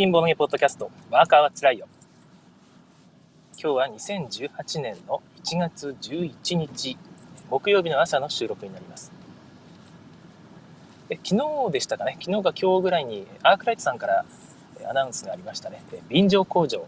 [0.00, 1.86] ピンボのポッドキャスト、ワーカーはつらいよ。
[3.62, 6.96] 今日は2018年の1月11日、
[7.50, 9.12] 木曜日の朝の収録になります。
[11.10, 14.24] え昨日でしたかね、昨日か今日ぐらいにアークライトさんから
[14.88, 15.82] アナウンスがありましたね。
[16.08, 16.86] 便乗工場。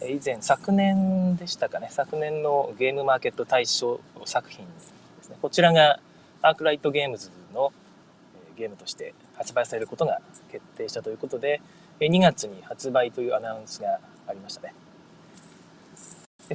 [0.00, 5.36] 以前、昨年でしたかね、昨年のゲームマーケット大賞作品ですね。
[5.40, 6.00] こちらが
[6.40, 7.72] アークライトゲームズの
[8.56, 10.20] ゲームとして発売されることが
[10.50, 11.60] 決定したということで、
[12.08, 14.74] 2月に発売というアナウンスがありましたね。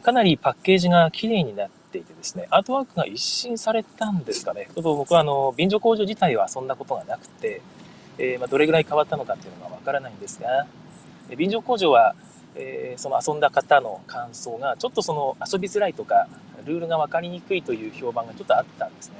[0.01, 4.69] かなりパッケージが綺麗になっていてですね、アートワークが一新されたんですかね。
[4.73, 7.61] ちょっと僕はあの、便乗工場自体はそんなことがなくて、
[8.17, 10.67] えー、まあ、どれぐらい変わったのかっていうのがわからないんですが、
[11.35, 12.15] 便乗工場は、
[12.55, 16.27] えー、その遊んだ方の感想が、ちょっとその遊びづらいとか、
[16.65, 19.15] ルールが分かりにくいという評判がちょっとあったんですね。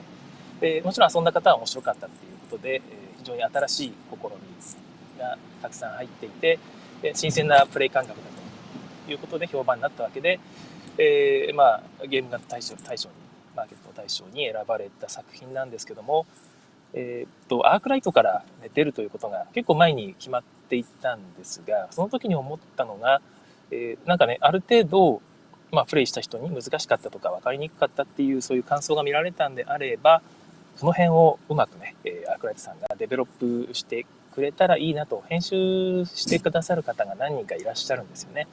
[0.60, 2.82] でもちろん遊んだ方は面白かったっていうことで、え
[3.20, 4.87] 非常に新しい試み
[5.18, 6.60] がたくさん入っていて、
[7.14, 8.26] 新鮮なプレイ感覚だ
[9.06, 10.40] ということで評判になったわけで、
[10.98, 13.16] えー、まあ、ゲームが大賞大賞に
[13.56, 16.26] マーケット大賞に選ばれた作品なんですけども、
[16.94, 23.22] えー、っとアークライトから出るということが結構前に決まっていたんですがその時に思ったのが、
[23.72, 25.22] えー、なんかねある程度、
[25.72, 30.22] まあ、プレイした人に難しかったとか分かりにくかったっていうそういう感想が見られたんであれば
[30.76, 34.06] その辺をうまくね、えー、アークライトさんがデベロップして
[34.38, 38.48] くれたらいいなと、編集してくださる方が何人かいらっしゃるんですよね。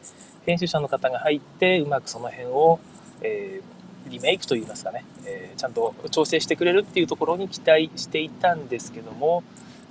[0.46, 2.80] 編集者の方が入って、うまくその辺を、
[3.20, 9.44] えー、リメイクといいますかね、えー、ちゃんと調整してくれるっていうところに期待していたんですけども、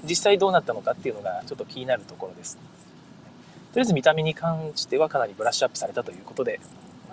[0.04, 2.58] 実際どうなったのかっていうのがちょっと気になるところです。
[2.58, 2.62] と
[3.76, 6.60] りあえず見た目に関してはかなりブラッシュアップされたということで、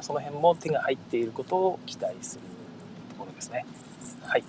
[0.01, 2.43] その辺も手が入っていることを期待する
[3.11, 3.67] ところですね。
[4.23, 4.45] はい。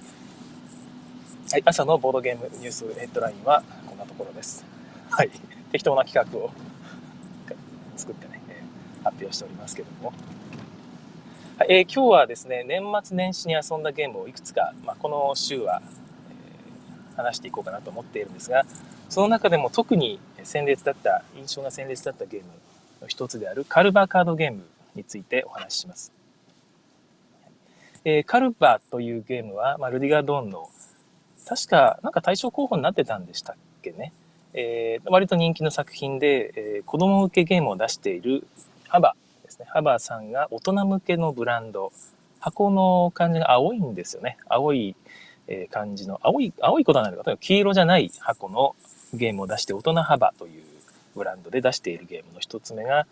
[1.51, 3.61] はい、朝のボードゲームニュースヘッドラインは
[4.01, 4.65] なところです。
[5.09, 5.29] はい、
[5.71, 6.51] 適当な企画を
[7.95, 8.41] 作ってね、
[9.03, 10.13] 発表しておりますけども。
[11.57, 18.65] はい、えー、今日はですね、年末年始に遊んだゲームをいくつか、まあ、この週は、えー、話していこうかなと思っているんですが、
[19.09, 22.47] その中でも特に鮮烈だった、印象が鮮烈だったゲーム
[23.01, 24.63] の一つであるカルバーカードゲーム
[24.95, 26.11] についてお話しします。
[28.03, 30.69] えー、カルバというゲームは、まあ、ルディガー・ドーンの
[31.45, 34.13] 確か、なんか対象候補になってたんでしたっけね。
[34.53, 38.45] えー、割と人気の作品で、えー、子供向けゲームを出している
[38.87, 39.65] ハバですね。
[39.69, 41.91] ハバさんが大人向けのブランド。
[42.41, 44.37] 箱の感じが青いんですよね。
[44.47, 44.95] 青い、
[45.47, 48.75] えー、感じの、青い、青いことはないのか、黄色じゃない箱の
[49.13, 50.63] ゲームを出して、大人幅という
[51.15, 53.05] ブランドで出しているゲームの一つ目が、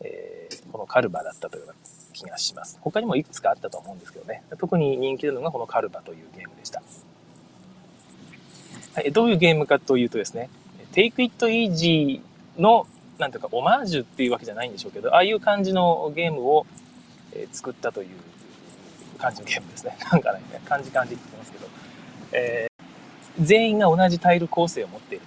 [0.00, 1.74] えー、このカルバだったというような
[2.12, 2.78] 気がします。
[2.80, 4.44] 他にもいくつかあったと思うんですけどね。
[4.58, 6.80] 特に人気なのがこのカルバというゲームでした。
[9.12, 10.50] どういうゲームかというとですね、
[10.92, 12.20] Take It Easy
[12.58, 12.86] の、
[13.18, 16.66] なんていうか、オマージュっていうわけじゃないんでしょうけど、ああいう感じのゲームを、
[17.52, 18.08] 作ったという
[19.18, 19.96] 感じのゲームですね。
[20.10, 21.66] なんかね、感じ感じって言ってますけど、
[22.32, 25.24] えー、全員が同じタイル構成を持っている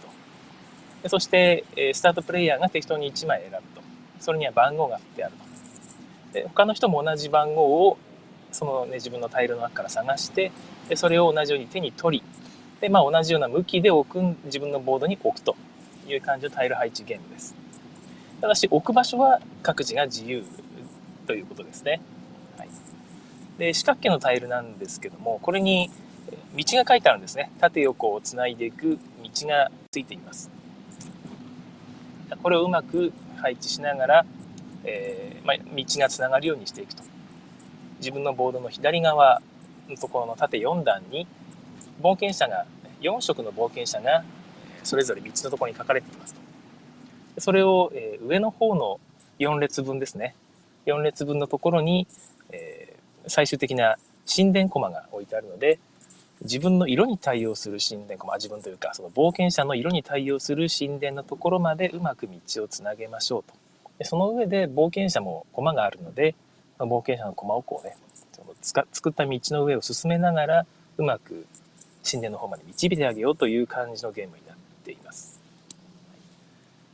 [1.04, 1.10] と。
[1.10, 1.64] そして、
[1.94, 3.82] スタートプレイヤーが適当に1枚選ぶと。
[4.20, 5.52] それには番号が振ってあると。
[6.34, 7.98] で他の人も同じ番号を
[8.52, 10.52] その、ね、自分のタイルの中から探して
[10.90, 12.24] でそれを同じように手に取り
[12.82, 15.56] で、まあ、同じような向きで置く自分のボードに置くと
[16.08, 17.56] いう感じのタイル配置ゲームです。
[18.42, 20.44] ただし置く場所は各自が自由
[21.28, 22.02] ということですね。
[22.58, 22.70] はい、
[23.60, 25.92] で四角形のタイルなんですけどもこれに
[26.56, 27.52] 道が書いてあるんですね。
[27.60, 30.50] 縦横をつないでいく道がついています。
[32.42, 34.26] これをうまく配置しながら、
[34.84, 37.04] えー、まあ、道がつながるようにしていくと。
[38.00, 39.42] 自分のボードの左側
[39.88, 41.28] のところの縦4段に
[42.02, 42.66] 冒険者が、
[43.02, 44.24] 4色の冒険者が
[44.84, 46.42] それぞれ道のところに書かれていますと。
[47.40, 49.00] それを、え上の方の
[49.40, 50.36] 4列分ですね。
[50.86, 52.08] 4列分のところに、
[52.52, 52.96] え
[53.28, 53.98] 最終的な
[54.34, 55.80] 神殿コマが置いてあるので、
[56.42, 63.54] 自分の色に対応する神殿コマ、自分というか、その冒険者の色に対応する神殿のところまでうまく道をつなげましょうと。
[64.00, 66.34] でその上で冒険者もコマがあるので、
[66.80, 67.96] 冒険者のコマをこうね、
[68.32, 68.56] その
[68.92, 70.66] 作った道の上を進めながら、
[70.98, 71.46] うまく
[72.10, 75.42] 神殿の方まで導いてあげようという感じのゲームになっています。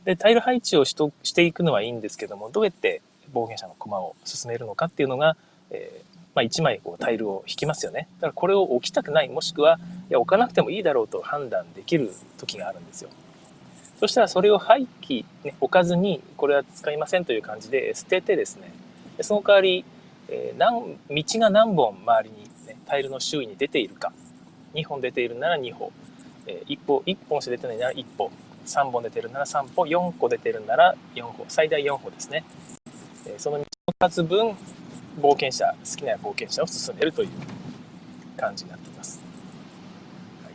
[0.04, 3.02] で、タイル配置をしとしていくのはいいんですけども、どうやって
[3.32, 5.36] 冒険者の駒を進めるのかっていうのが、
[5.70, 8.08] えー、まあ、1枚こうタイルを引きますよね。
[8.16, 9.78] だからこれを置きたくない、もしくは、
[10.08, 13.10] いや、置かなくてもいいだろうと判断できる時があるんですよ。
[14.00, 18.72] そしたらそれを廃棄、ね、置かずに、これは使いませんという感じで捨ててですね、
[19.20, 19.84] その代わり、
[20.28, 24.12] えー、道が何本周りに、ね、タイルの周囲に出ているか
[24.78, 25.90] 2本出ているなら2本、
[26.46, 28.30] えー、1本1本しか出てないなら1本
[28.66, 29.86] 3本出てるなら3歩。
[29.86, 32.44] 4個出てるなら4歩最大4歩ですね、
[33.26, 33.64] えその
[33.98, 34.54] 数分
[35.20, 37.28] 冒険者好きな冒険者を進めるという
[38.36, 39.20] 感じになっています、
[40.44, 40.50] は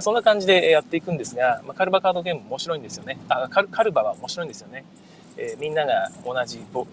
[0.00, 0.02] い。
[0.02, 3.18] そんな感じでやっていくんですが、まあカルバカードゲーム面白いんですよね。
[3.28, 4.84] あカルカルバは面白いんですよね、
[5.36, 6.86] えー、みんなが同じの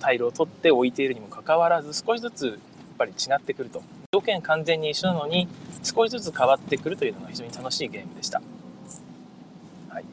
[0.00, 2.58] タイルを取って置いているにもかかわらず少しずつ
[3.00, 3.82] ぱり違ってくると
[4.12, 5.48] 条件完全に一緒なのに
[5.82, 8.42] 少しずつ変わってくるというのが非常に楽しいゲームでした。
[9.88, 10.04] はい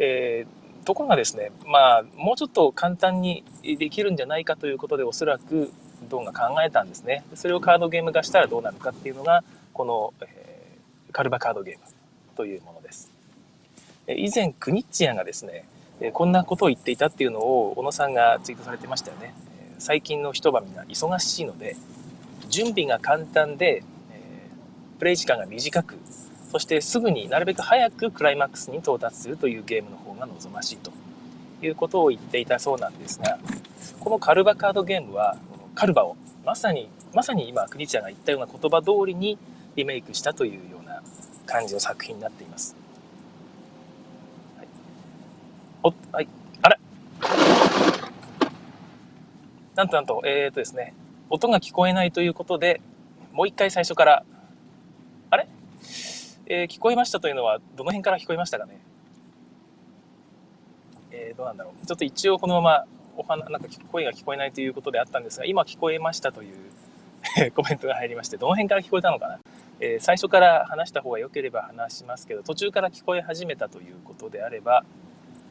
[0.00, 5.70] えー、ところがですね、まあ、もうちょっと簡単にできるんじゃないかということでおそらく
[6.10, 7.24] ドンが考えたんですね。
[7.34, 11.84] それをカードゲーム化したらどうなるかっていうのがこの、えー、カルバカードゲーム
[12.36, 13.12] というものです。
[14.08, 15.64] 以前クニッチアがですね
[16.12, 19.32] こんなことを言っていたっていうのを小野さんがツイートされてましたよね。
[19.78, 21.76] 最近の人はみんな忙しいので
[22.52, 23.82] 準備が簡単で、
[24.12, 25.96] えー、プレイ時間が短く、
[26.50, 30.92] そしてすぐになるべく早くクライマックスに到達するというゲームの方が望ましいと
[31.62, 33.38] いうことを言っていたそうなんですが、
[34.00, 35.38] このカルバカードゲームは、
[35.74, 36.14] カルバを
[36.44, 39.38] まさに、まさに今、クリチャーが言ったような言葉通りに
[39.74, 41.02] リメイクしたというような
[41.46, 42.76] 感じの作品になっています。
[44.58, 44.68] はい。
[45.84, 46.28] お、はい。
[46.60, 46.78] あれ
[49.74, 50.92] なんとなんと、えー、っとですね、
[51.32, 52.82] 音が聞こえないということで、
[53.32, 54.22] もう一回最初から、
[55.30, 55.48] あれ、
[56.44, 58.78] えー、聞こえましたというのは、どの辺から聞こえましたかね？
[61.10, 61.86] えー、どうなんだろう。
[61.86, 62.84] ちょっと一応このまま
[63.16, 69.38] お花、なんか声が聞こえないということであったんですが、今聞こえましたというコメントが入りまして、どの辺から聞こえたのかな、
[69.80, 74.84] えー、最初から話した方が良ければ話しますけど、途中から聞こえ始めたということであれば、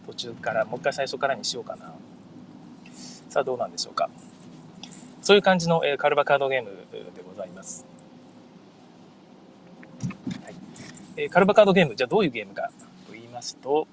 [0.05, 1.91] 途中から、もう一回最初からにしようかな。
[3.29, 4.11] さあ、どうなんでしょうか？
[5.21, 7.85] そういう感じの、えカルバカードゲームでございます。
[10.43, 10.55] はい
[11.17, 12.71] えカルバカードゲーム、じゃあどういうゲームか
[13.05, 13.87] と言いますと、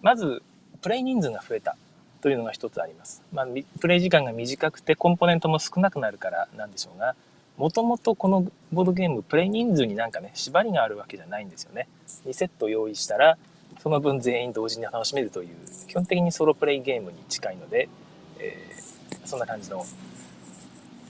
[0.00, 0.42] まず、
[0.80, 1.76] プレイ人数が増えた
[2.22, 3.22] というのが一つあります。
[3.32, 3.46] まあ、
[3.80, 7.14] プレイ時間が短くてコンポーネントも少なくなるからなんでしょうが、
[7.58, 11.86] もともとこのボードゲーム、プレイ人数になんかね、縛りがあるわけじゃないんですよね。
[12.26, 13.36] 2セット用意したら、
[13.82, 15.48] その分全員同時に楽しめるという、
[15.86, 17.90] 基本的にソロプレイゲームに近いので、
[18.38, 19.84] えーそんな感じの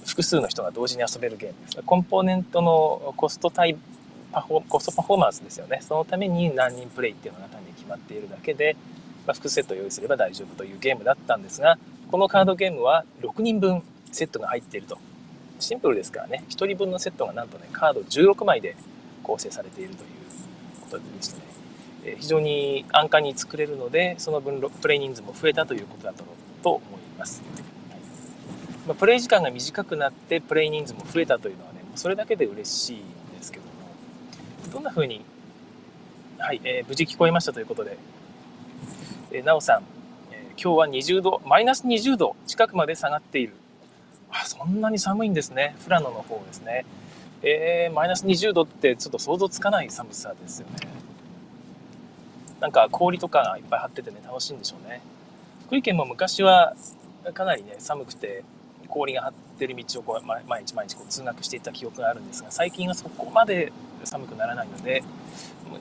[0.06, 1.82] 複数の人が同時に遊べるゲームです。
[1.84, 3.76] コンポーネントのコスト対
[4.32, 5.81] パフォコストパフォーマンスですよね。
[5.82, 8.76] そのために何人プレイっていうのが単に決まっているだけで、
[9.26, 11.78] まあ、複数セット用意すれば大丈夫というゲームだったんですが、
[12.10, 13.82] このカードゲームは6人分
[14.12, 14.99] セットが入っていると。
[15.58, 18.76] シンプルですからね、1人分のセットがなんとね、カード16枚で
[19.22, 20.08] 構成されているという
[20.82, 21.42] ことでしてね、
[22.04, 26.25] え非常に安価に作れるので、その分プレイ人数も増えたということだと
[26.70, 27.42] 思います。
[28.87, 33.00] まあ、プレイ時間が短くなってプレイ人数も増えたというのはねそれだけで嬉しいん
[33.37, 33.71] ですけども
[34.73, 35.25] どんな風に
[36.38, 37.99] はい、えー、無事聞こえましたということで、
[39.33, 39.83] えー、なおさん、
[40.33, 43.55] えー、今日は20度マイナス20度近くまで下がっている。
[44.31, 45.77] あそんなに寒いんですね。
[45.85, 46.85] 富良野の方ですね。
[47.43, 50.75] えー、マイナス20度ってちょっと想像つかない寒さですよね。
[52.61, 55.00] なんか氷とかがいっぱい張っててね楽しいんでしょうね。
[55.67, 56.75] 福井県も昔は
[57.33, 58.44] かなりね寒くて
[58.96, 63.70] 氷が張ってる道をこう毎日毎日こう通学していった記憶があるんですが最近はそこまで
[64.04, 65.02] 寒くならないので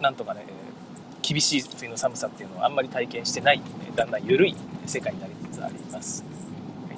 [0.01, 0.45] なんとかね
[1.21, 3.61] 厳しい冬の寒さっていうのはあんまり体験してない
[3.95, 6.23] だんだん緩い世界になりつつあります、
[6.91, 6.97] はい、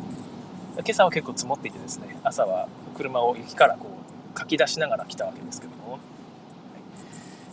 [0.80, 3.88] 今朝は結構積もっていてですね朝は車を雪からこ
[4.32, 6.00] うかき出しながら来たわけですけども、は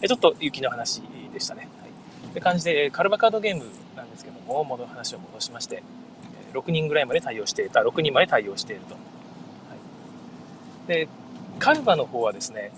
[0.03, 5.83] い、ちょっと雪の話でしたね、はい、って感じでカルバカードゲームなんですけども戻話を戻しまして
[6.55, 8.95] 6人ぐらいまで対応していた、6人まで対応していると。
[8.95, 9.01] は
[10.87, 11.09] い、で、
[11.59, 12.73] カルバの方はですね、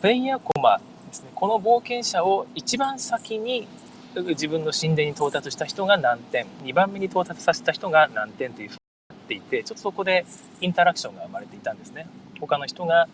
[0.00, 3.68] プレイヤコマですね、この冒険者を一番先に
[4.14, 8.78] 自分の神殿に到達した人が何点、2番目に到達させた人が何点というふうに
[9.10, 10.24] なっていて、ちょっとそこで
[10.60, 12.08] インタラクションが生まれていたんですね。
[12.40, 13.08] 他の人が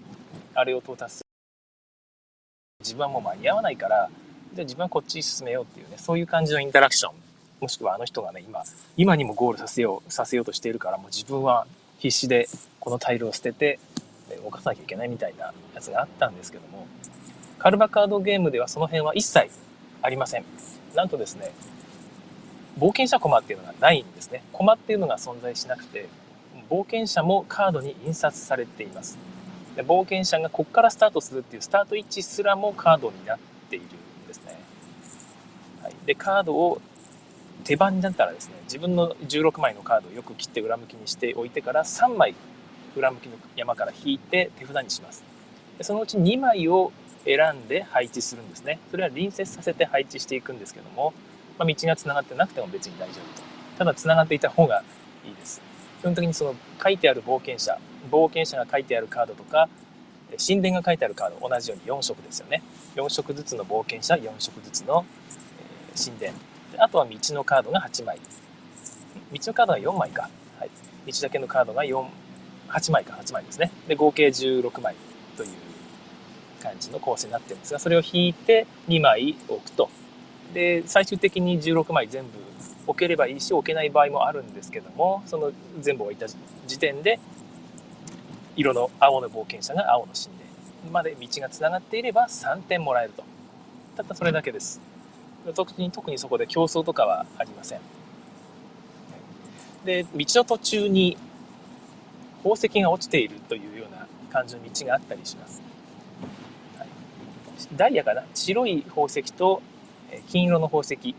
[0.55, 1.25] あれを到達する。
[2.81, 4.09] 自分はもう間に合わないから、
[4.55, 7.24] じゃあ自分はこっちに進めようっていうね、そういう感じのインタラクション
[7.65, 8.63] もしくはあの人がね、今、
[8.99, 11.67] 今にもゴールさせよう、させようとしているから、もう自分は
[11.99, 12.47] 必死で
[12.79, 13.79] このタイルを捨てて、
[14.43, 16.87] 動かさなきゃいけないみたいなやつがあったんですけども、
[17.59, 19.49] カルバカードゲームではその辺は一切
[20.03, 20.45] ありません。
[20.95, 21.53] なんとですね、
[22.79, 24.43] 冒険者コマっていうのがないんですね。
[24.53, 26.07] コマっていうのが存在しなくて、
[26.69, 29.17] 冒険者もカードに印刷されています。
[29.75, 33.39] で冒険者がここからスタートするっていうスタート位置すらもカードになっ
[33.71, 34.61] ているんですね。
[35.83, 36.83] はい、で、カードを
[37.65, 42.35] 手番になったらですね自分の16枚のカードをよく切って裏向きにしておいてから3枚
[42.97, 45.25] 裏向きの山から引いて手札にします。
[45.79, 46.93] でそのうち2枚を
[47.25, 48.79] 選んで配置するんですね。
[48.91, 51.13] それは隣接させて配置していくんですけども、
[51.59, 53.43] まあ、道がつながってなくても別に大丈夫と。
[53.79, 54.85] ただつながっていた方が
[55.25, 55.61] いいです。
[56.01, 57.79] 基本的にその書いてある冒険者
[58.11, 59.69] 冒険者が書いてあるカードとか
[60.47, 62.63] 神殿が書いてあるカード同じように4色ですよね。
[62.95, 65.05] 4色ずつの冒険者4色ずつの
[65.97, 66.54] 神殿。
[66.75, 68.19] であとは道のカードが8枚。
[69.33, 70.29] 道のカードが4枚か、
[70.59, 70.71] はい、
[71.07, 72.05] 道だけのカードが4
[72.69, 73.71] 8枚か8枚ですね。
[73.87, 74.97] で合計16枚
[75.37, 75.51] という
[76.61, 79.89] 感じの構成になってるんですがそれを引いて2枚置くと。
[80.53, 82.31] で最終的に16枚全部
[82.87, 86.27] 置ければいいし置けない場合もあるんですけどもその全部置いた
[86.67, 87.19] 時点で
[88.57, 90.37] 色の青の冒険者が青の神
[90.83, 93.25] 殿まで道がつながっていれば3点もらえると。
[93.97, 94.81] たったそれだけです。
[95.53, 97.81] 特に特にそこで競争とかはありません。
[99.85, 101.19] で道の途中に
[102.39, 105.63] 宝石が落ちているというような感じの道があったりします、
[106.79, 106.89] はい、
[107.77, 108.25] ダイヤかな？
[108.35, 109.61] 白い宝石と
[110.29, 111.15] 金色の宝石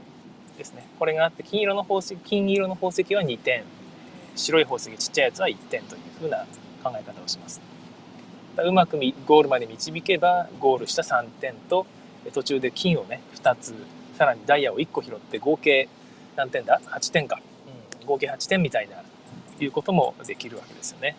[0.58, 0.88] ですね。
[0.98, 3.63] これがあって金色の宝石金色の宝石は2点。
[4.36, 6.46] 白い宝石ちっちゃいやつは1点というふうな
[6.84, 7.62] 考え方をします。
[8.58, 11.86] うまくゴールまで導けばゴールした3点と
[12.34, 13.74] 途中で金をね2つ
[14.17, 15.89] さらにダイヤを1個拾って合計
[16.36, 17.39] 何点だ？8点か、
[18.01, 18.98] うん、合計8点みたいな
[19.60, 21.15] いうこともできるわけですよね。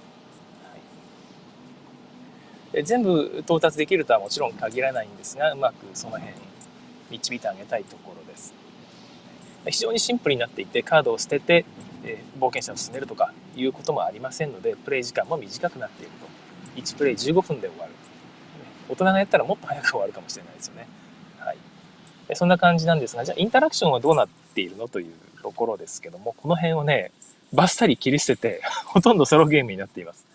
[2.72, 6.34] はい、全部到達できるとはもちろん限らないんですがうまくその辺
[7.10, 8.54] 導いてあげたいところです。
[9.66, 11.64] 非常にシンプルになっていてカードを捨てて
[12.06, 16.26] えー、冒険者を進めるとかいうこともありませんのでプレイ時間も短くなっていると。
[16.80, 17.92] 1プレイ15分で終わる。
[18.88, 20.86] 大人がやったらもっと早く終わるかもしれないですよね。
[22.34, 27.12] そんな感じなんですがじゃあインタラクションはどうなっているのというところですけどもこの辺をね
[27.52, 30.26] バッサリ切り捨てて ほとんどソロゲームになっています、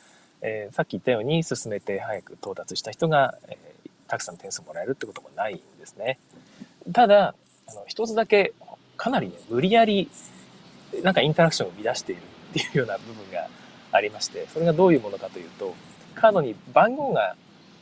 [0.41, 6.17] えー、さっき言ったように進めて早く到達した人が、えー、たくさん点数もらえるってこともないんですね
[6.93, 7.35] ただ
[7.67, 8.53] あの一つだけ
[8.97, 10.09] かなりね無理やり
[11.03, 12.21] なんかインタラクションを生み出している
[12.51, 13.47] っていうような部分が
[13.91, 15.73] ありまして、それがどういうものかというと、
[16.15, 17.35] カードに番号が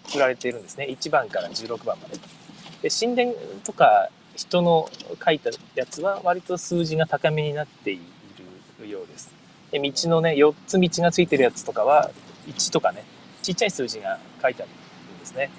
[0.07, 0.87] 振られているんですね。
[0.89, 2.17] 1番から16番まで。
[2.81, 3.33] で、神殿
[3.63, 4.89] とか人の
[5.23, 7.99] 書いたやつは割と数字が高めになってい
[8.79, 9.31] るようです。
[9.71, 12.11] で、道のね、4つ道がついてるやつとかは、
[12.47, 13.03] 1とかね、
[13.41, 15.49] ちっちゃい数字が書いてあるんですね。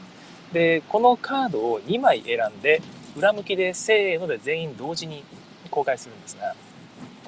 [0.52, 2.82] で、このカードを2枚選んで、
[3.16, 5.24] 裏向きでせーので全員同時に
[5.70, 6.54] 公開するんですが、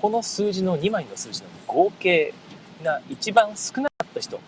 [0.00, 2.34] この数字の2枚の数字の合計
[2.82, 4.42] が一番少なかった人、ね、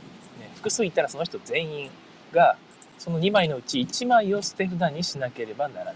[0.56, 1.90] 複数いたらその人全員
[2.32, 2.56] が
[3.04, 5.94] その2枚のうち1枚を捨て札にしなければならない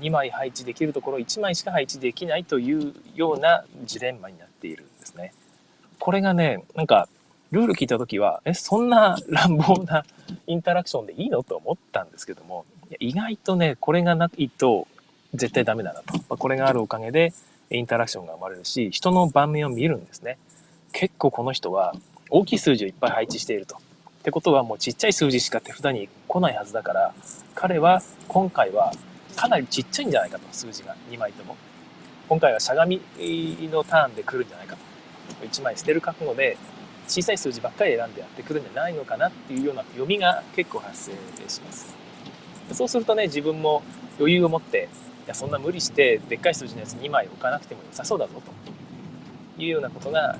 [0.00, 5.32] 2枚配置できるところ1枚しか配置できないというようなジレンマになっているんですね
[5.98, 7.08] これがねなんか
[7.50, 10.04] ルール聞いた時はえそんな乱暴な
[10.46, 12.64] インタラクションでいいのと思ったんですけども
[12.98, 14.88] 意外とねこれがないと
[15.34, 17.32] 絶対ダメだなとまこれがあるおかげで
[17.70, 20.38] インタラクションが生まれるし、人の盤面を見るんですね。
[20.92, 21.94] 結構この人は
[22.28, 23.76] 大きい数字をいっぱい配置していると。
[24.20, 27.14] ってことはもうちっちゃい数字しか手札に来ないはずだから、
[27.54, 28.92] 彼は今回は
[29.34, 31.56] かなりちっちゃいんじゃないかと、数字が2枚とも。
[32.28, 35.46] 今回はしゃがみのターンで来るんじゃないかと。
[35.46, 36.58] 1枚捨てる覚悟で
[37.08, 41.12] 小さい数字ばっかり選んでやってくるんじゃないのかなっていうような読みが結構発生
[41.48, 41.94] します。
[42.72, 43.82] そうするとね、自分も
[44.18, 44.90] 余裕を持って
[45.24, 48.34] いやそんな無理してでっかい数字のやつ2枚置かなくても良さそうだぞ
[49.56, 50.36] というようなことが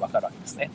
[0.00, 0.70] 分かるわけですね。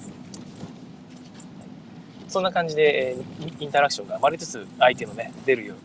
[2.34, 3.18] そんな感じでえ
[3.60, 5.78] インタラクションが生まれつつ相手のね出るよう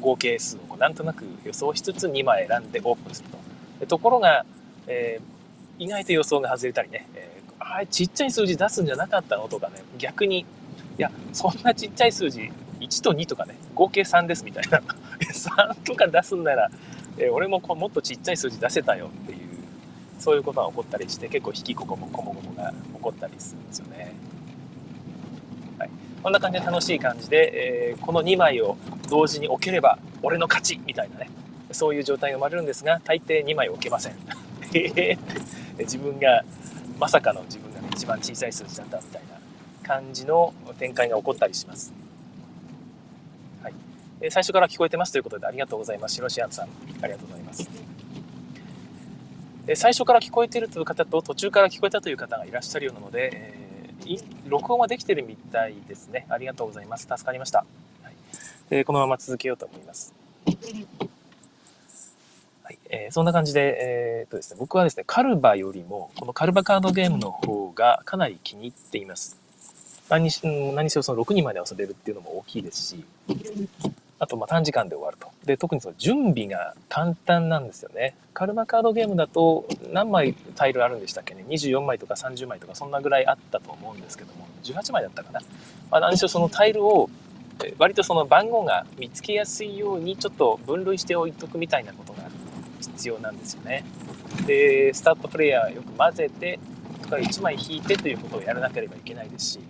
[0.00, 3.28] 合計数をなんとなく予想しつつ2枚選んでオープンする
[3.78, 3.86] と。
[3.86, 4.46] ところが、
[4.86, 10.44] えー、意外と予想が外れたりね、えー、あちっちゃい数字出すんじゃなかったのとかね逆にい
[10.96, 12.50] やそんなちっちゃい数字
[12.80, 14.80] 1と2とかね合計3ですみたいな
[15.20, 16.70] 3とか出すんなら、
[17.18, 19.38] え俺もこもっとちっちゃい数字出せたよっていう
[20.18, 24.29] そういうことが起こったりして結構引きここもこもこもが起こったりするんですよね。
[26.22, 28.76] こんな感じで楽しい感じで、えー、この2枚を
[29.08, 31.30] 同時に置ければ俺の勝ちみたいなね
[31.72, 34.16] そういう状態が生まれるんですが大抵2枚置けません。
[35.78, 36.44] 自分が
[36.98, 39.22] まさかの自分が一番小さい数字だったみたい
[39.82, 41.92] な感じの展開が起こったりします。
[43.62, 43.74] はい
[44.20, 46.16] え最初から聞こえてますということでありがとうございます。
[46.16, 46.68] シロシアンさん、
[47.02, 47.68] ありがとうございます。
[49.76, 53.54] 最初から聞こえているという方と途中から聞こえたという方がいらっしゃるようなので、
[54.48, 56.26] 録音はできてるみたいですね。
[56.28, 57.06] ありがとうございます。
[57.10, 57.64] 助かりました。
[58.02, 58.14] はい
[58.70, 60.14] えー、このまま続けようと思います。
[62.64, 69.38] はいえー、そんな感じで、えー、っとですね、僕はですね、カルバよりも、このカルバカードゲームの方がかなり気に入っています。
[70.08, 70.40] 何し
[70.74, 73.04] 何しろその6人まで遊べるっていうのも大きいですし、
[74.20, 75.28] あとま短時間で終わると。
[75.46, 78.14] で、特にその準備が簡単なんですよね。
[78.34, 85.40] カルマカードゲームだと何枚タイルあるんでしたっけね？24枚とか30枚とかそんなぐらいあったと思うんですけども、18枚だったかな。
[85.90, 87.08] まあ、何しろそのタイルを
[87.78, 92.24] 割とその番号が見つけやすいようにちょっと分類しておいとくみたいなことが
[92.80, 93.84] 必要なんですよね。
[94.46, 96.58] で、スタートプレイヤーよく混ぜて、
[97.02, 99.60] とか1枚引いてということをやらなければいけないですし、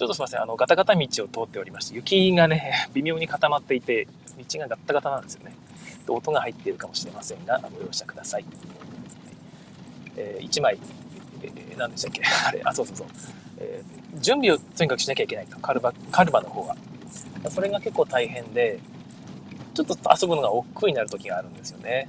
[0.00, 5.54] ちょっとすいません、あの、ガタガタ道を通っておりまして、雪がね、 微妙に固まっていて、道がガタガタなんですよね。
[6.06, 8.44] で音が入っているかもしれませんが、ご容赦ください。
[10.16, 10.78] えー、1枚、
[11.42, 12.22] えー、何でしたっけ？
[12.48, 13.06] あれ、あ、そうそうそう。
[13.58, 16.74] えー、準備をとにかくしなきゃいけないと、カルバ、カルバの方が。
[17.50, 18.78] それが結構大変で、
[19.74, 22.08] ちょっと遊ぶのが億劫になる時があるんですよね。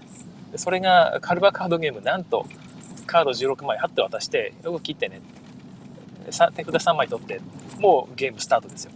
[0.54, 2.46] でそれがカルバカードゲーム、なんと
[3.06, 5.20] カード16枚貼って渡して、よく切ってね。
[6.26, 7.42] 手札3枚取って、
[7.80, 8.92] もうゲームスタートですよ。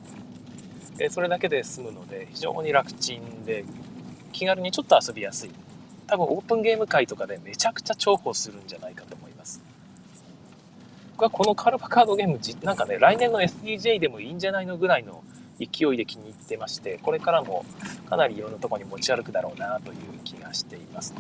[0.98, 3.66] でそれだけで済むので、非常に楽ちんで、
[4.32, 5.52] 気軽にちょっと遊びやすい。
[6.08, 9.62] 多分オープンゲーム界とかでめちゃくちゃ重宝するんじゃないかと思います。
[11.14, 15.24] 僕はこのカルバカードゲーム、なんかね、来年の SDJ でもいいんじゃないのぐらいの
[15.60, 17.66] 勢いで気に入ってまして、これからも
[18.10, 21.14] かなりいろんなとこに持ち歩くだろうなという気がしています。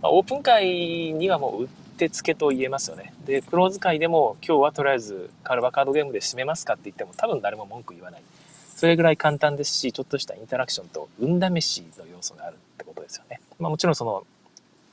[0.00, 1.68] まあ、オープン会にはもううっ
[1.98, 3.12] てつけと言えますよね。
[3.26, 8.22] で、クローズ会でも今日はとりあえずカルバカードゲームで締めますかって言っても多分誰も文句言わない。
[8.74, 13.40] それぐらい簡単ですし、ちょっとしたインタラクションと運試しの要素があるってことですよね。
[13.58, 14.24] まあもちろんその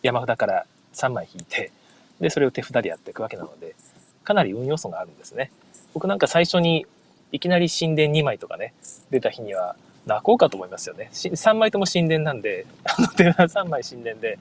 [0.02, 1.72] 山札から3枚引いて、
[2.20, 3.76] で、それを手札でやっていくわけなので、
[4.24, 5.52] かなり運要素があるんですね。
[5.94, 6.86] 僕なんか最初に
[7.32, 8.74] いきなり神殿2枚とかね、
[9.12, 11.10] 出た日には泣こうかと思いますよね。
[11.12, 14.40] 3枚とも神殿なんで、あの手札3枚神殿で、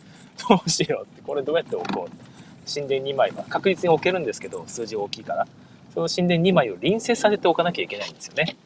[0.49, 5.47] どうしようって、これどうやって置こう神殿2枚は確実に置けるんですけど、数字大きいから。
[5.95, 8.57] その神殿2枚を隣接させておかなきゃいけないんですよね。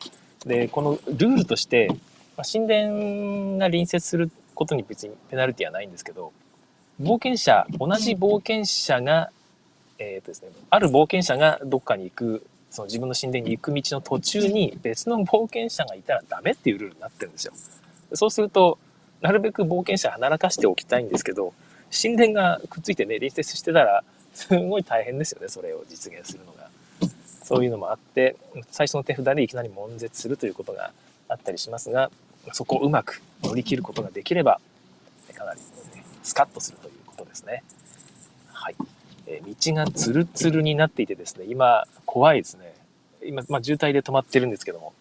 [0.46, 1.88] で、このルールとして、
[2.50, 6.32] 神殿が隣接することに別にペナルティはないんですけど、
[7.00, 9.30] 冒険者、同じ冒険者が、
[9.98, 17.52] えっ、ー、とですね、ある冒険者がどっかに行く、その自分の神殿に行く道の途中に別の冒険者がいたらダメっていうルールになってるんですよ。
[18.14, 18.78] そうすると、
[19.20, 21.52] なるべく冒険者離らかしておきたいんですけど、
[21.90, 26.68] 神殿がくっついてね、隣接してたら、すごい大変ですよね、それを実現するのが。
[27.42, 28.36] そういうのもあって、
[28.70, 30.92] 最初の手札でいきなり悶絶するということが
[31.28, 32.10] あったりしますが、
[32.52, 34.60] そこをうまく乗り切ることができれば、
[35.34, 37.62] かなり、ね、スカッとするということですね。
[38.52, 38.76] はい。
[39.26, 42.74] え道がツルツルになっていてですね、今、怖いですね。
[43.24, 44.92] 今、まあ、渋滞で止まってるんですけども。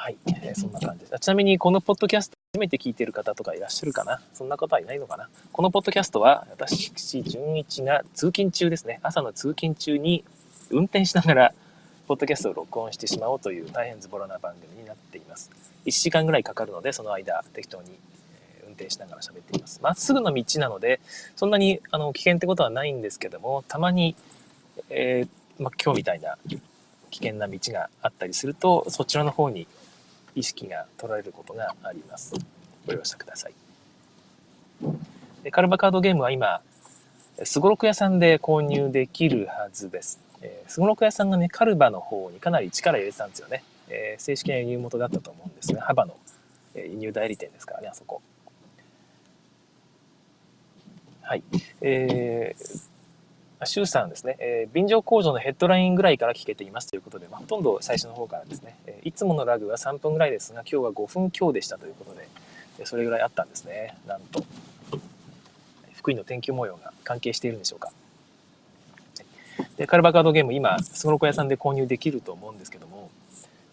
[0.00, 0.16] はい。
[0.28, 1.18] えー、そんな感じです。
[1.18, 4.20] ちなみに、このポッドキャスト初めて聞いてる方とかいらっしゃるかな？
[4.32, 5.28] そんな方はいないのかな？
[5.50, 6.92] このポッドキャストは、私、
[7.24, 9.00] 純一が通勤中ですね。
[9.02, 10.24] 朝の通勤中に
[10.70, 11.54] 運転しながら、
[12.06, 15.50] ポッドキャストを録音してしまおうという大変ズボラな番組になっています。
[15.84, 17.90] 1時間ぐらいかかるので、その間、適当に
[18.66, 19.80] 運転しながら喋っています。
[19.82, 21.00] まっすぐの道なので、
[21.34, 24.14] そんなにあの危険ってことはないんですけども、たまに、
[24.90, 26.36] えー、ま、今日みたいな
[27.10, 29.66] 危険な道があったりすると、そちらの方に
[30.38, 32.34] 意識が取られることがあります。
[32.86, 33.52] ご容赦ください。
[35.50, 36.60] カルバカードゲームは今、
[37.42, 40.20] すごろく屋さんで購入できるはずです。
[40.68, 43.64] すごろく屋さんがね、カルバの方にかなり力入れてたんですよね。
[43.88, 46.16] えー、正式な輸入元だったと思うんですが、幅の、
[46.74, 48.22] え輸入代理店ですからね、あそこ。
[51.22, 51.42] はい。
[51.80, 52.88] えー、
[53.64, 62.28] シューさんですね、えー、便乗工場のヘッドラインぐらいから聞けていますということで、まあ、ほとんど最初の方からですね、え、いつものラグは3分ぐらいですが、今日は5分強でしたということで、
[62.78, 63.96] え、それぐらいあったんですね。
[64.06, 64.44] なんと。
[65.94, 67.92] 福井の天気模様が関係しているんでしょうか。
[69.76, 73.10] で、カルバカードゲーム、今、すごろく屋さんで購入できると思うんですけども、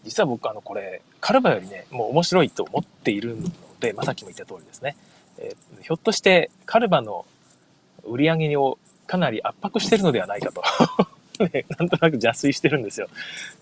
[0.04, 3.48] 実は僕、あの、これ、カルバよりね、もう面白いと思っているの
[3.80, 4.96] で、まあ、さっきも言った通りですね。
[5.38, 7.26] えー、ひょっとして、カルバの
[8.04, 10.62] 売り上げをかなり圧迫してるのではないかと
[11.44, 13.08] ね、なんとなく邪推してるんですよ。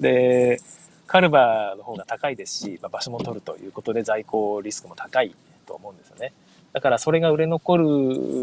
[0.00, 0.60] で、
[1.06, 5.34] カルバの方が高いですし、まあ、場所も取るということで在庫リスクも高い
[5.66, 6.32] と思うんですよね。
[6.72, 7.86] だからそれが売れ残る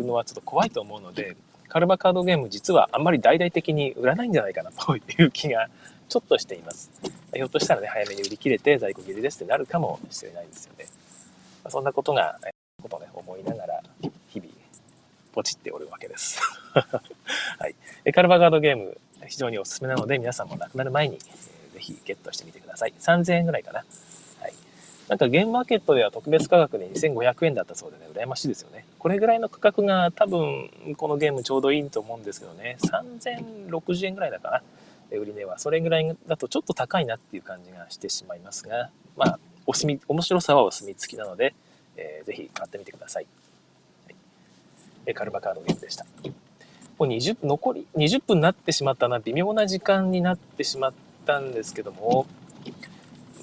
[0.05, 1.35] のはちょっと怖いと思うので、
[1.67, 5.69] カルバカードゲーム実はあんまり大々的に売らないんじゃないかなという気が
[6.09, 6.91] ちょっとしています。
[7.33, 10.85] ひょっとしたらね、早めに売り切れて在庫切れですってなるかもしれないですよね。
[11.63, 12.37] ま、そんなことが、
[12.81, 13.83] ことね、思いながら
[15.31, 16.39] ポチっておるわけです。
[16.73, 17.67] は
[18.05, 18.13] い。
[18.13, 21.25] カルバガードゲーム、非常におすすめなので、皆さんもなくなる前に、ぜ
[21.79, 22.93] ひゲットしてみてください。
[22.99, 23.83] 3000円ぐらいかな。
[24.39, 24.53] はい。
[25.07, 28.85] なんかゲームマーケットでは特別価格で2500円だったそうでね、羨ましいですよね。
[28.99, 34.61] これぐらいの価格が多分、このゲームちょうどいいと思うんですけどね、3060円ぐらいだかな。
[35.17, 35.59] 売り値は。
[35.59, 41.53] それぐらいだとちょっと高いなっていう感じがしてしまいますが、まあ、お墨、面白さはお墨付きなので、
[41.97, 43.27] えー、ぜひ買ってみてください。
[45.13, 46.05] カルバカードゲームでした。
[46.97, 50.93] もう20残り20分になってしまったな、微妙な時間になってしまっ
[51.25, 52.27] たんですけども、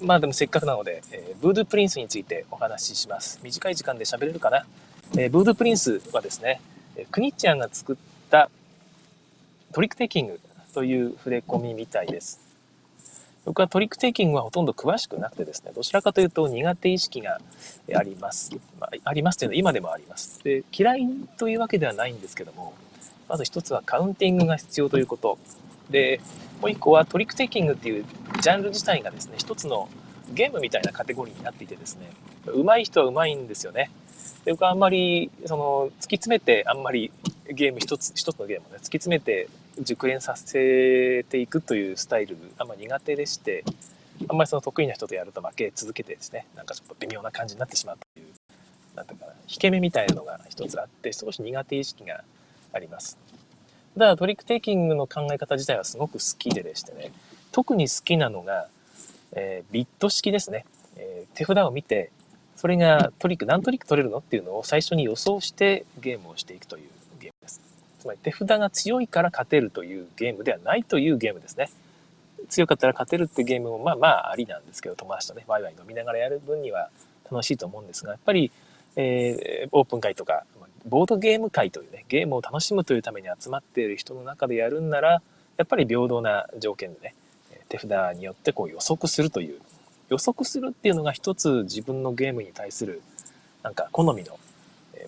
[0.01, 3.39] まあでもせっかくなので、えー、ブードゥプリンスについてお話しします。
[3.43, 4.65] 短い時間で喋れるかな？
[5.17, 6.61] えー、ブードゥプリンスはですね、
[7.11, 7.95] クニツィアが作っ
[8.29, 8.49] た
[9.73, 10.39] トリックテイキング
[10.73, 12.39] という触れ込みみたいです。
[13.45, 17.39] 僕はトリックテイキングはほとんど詳しくなくてですね、どちらかというと苦手意識が
[17.95, 18.51] あります。
[18.79, 20.43] まあ、ありますというのは今でもあります。
[20.43, 22.73] で、嫌いというわけではないんですけども、
[23.27, 25.37] まず一つはカウンティングが必要ということ。
[25.89, 26.19] で、
[26.61, 28.05] もう一個はトリックテイキングっていう
[28.41, 29.89] ジャンル自体がですね、一つの
[30.33, 32.09] ゲームみたいなカテゴリーになっていてですね、
[32.45, 33.89] 上手い人は上手いんですよね。
[34.45, 37.11] で僕はあんまり、その、突き詰めてあんまり
[37.49, 39.47] ゲーム一つ、一つのゲームをね、突き詰めて
[39.81, 43.63] 熟練させていくというスタイル、あんま苦手でして、
[44.27, 48.27] あんまりその得意な人とやると負け続けてですね、なんかちょっと微妙な感じになってしまうという、
[48.95, 52.23] なんていうかな、引け目みたいなのが一つあって、少し苦手意識が
[52.73, 53.17] あります。
[53.97, 57.11] だからトリックテイキングの考え方自体はすごく好きででしてね、
[57.51, 58.67] 特に好きなのが、
[59.33, 60.65] えー、ビット式ですね。
[60.97, 62.11] えー、手札を見て、
[62.55, 66.89] それがトリック、何トリック取れるのっていうのを最初に予想してゲームをしていくという。
[67.99, 71.69] つまり手札が強いから勝てるというゲームではないというゲームですね。
[72.49, 76.89] 強かったら勝てるってゲームもまあまあありなんですけど、友達とね、ワイワイ飲みながらやる分には
[77.29, 78.51] 楽しいと思うんですが、やっぱり、
[78.95, 80.45] えー、オープン会とか、
[80.87, 85.21] ボードゲーム会というね、ゲームを楽しむというために集まっている人の中でやるんなら、
[85.57, 87.15] やっぱり平等な条件でね、
[87.67, 89.59] 手札によってこう予測するという、
[90.09, 93.01] 予測するっていうのが一つ自分のゲームに対する
[93.61, 94.39] なんか好みの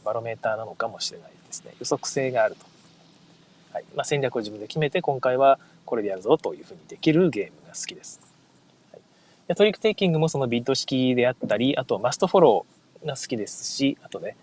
[0.04, 1.74] バロメーターなのかもしれないですね。
[1.80, 2.71] 予測性があると。
[3.74, 8.20] はいまあ、戦略を自分で決めて今回はこれでやるぞというふうにできるゲームが好きです。
[8.92, 9.02] はい、
[9.48, 14.36] でトリックテイキングもそのビット式であったり、あとマストフォローが好きですし、あとね、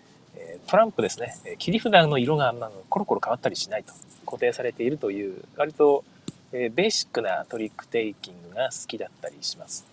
[0.67, 2.53] トランプですね、切り札の色が
[2.89, 3.93] コロコロ変わったりしないと
[4.25, 6.03] 固定されているという、割と
[6.51, 9.85] ベーシックなトリックテイキングが好きだったりします。